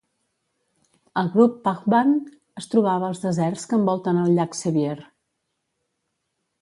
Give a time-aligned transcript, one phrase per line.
[1.21, 2.15] El grup Pahvant
[2.61, 4.99] es trobava als deserts que envolten el llac Sevier.